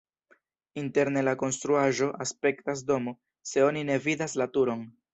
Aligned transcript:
Interne 0.83 1.23
la 1.27 1.35
konstruaĵo 1.43 2.09
aspektas 2.27 2.83
domo, 2.91 3.17
se 3.53 3.67
oni 3.71 3.89
ne 3.95 4.03
vidas 4.11 4.39
la 4.43 4.53
turon. 4.59 4.87